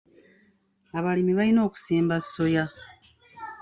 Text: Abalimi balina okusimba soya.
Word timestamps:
Abalimi 0.97 1.33
balina 1.39 1.59
okusimba 1.67 2.15
soya. 2.31 2.65